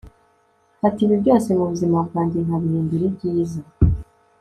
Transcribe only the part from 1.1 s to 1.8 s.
byose mu